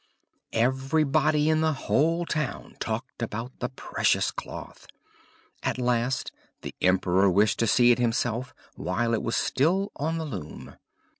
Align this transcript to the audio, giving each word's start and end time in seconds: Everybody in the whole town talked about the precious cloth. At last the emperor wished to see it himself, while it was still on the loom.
Everybody 0.53 1.47
in 1.47 1.61
the 1.61 1.73
whole 1.73 2.25
town 2.25 2.75
talked 2.79 3.21
about 3.21 3.59
the 3.59 3.69
precious 3.69 4.31
cloth. 4.31 4.87
At 5.61 5.77
last 5.77 6.31
the 6.63 6.73
emperor 6.81 7.29
wished 7.29 7.59
to 7.59 7.67
see 7.67 7.91
it 7.91 7.99
himself, 7.99 8.51
while 8.73 9.13
it 9.13 9.21
was 9.21 9.35
still 9.35 9.91
on 9.95 10.17
the 10.17 10.25
loom. 10.25 10.73